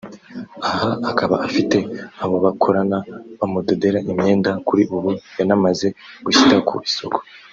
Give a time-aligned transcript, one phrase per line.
[0.67, 1.77] aha akaba afite
[2.23, 2.97] abo bakorana
[3.39, 5.87] bamudodera imyenda kuri ubu yanamaze
[6.25, 7.19] gushyira ku isoko